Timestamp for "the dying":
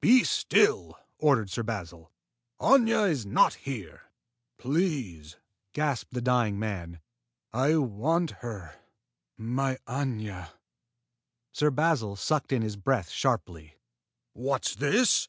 6.14-6.60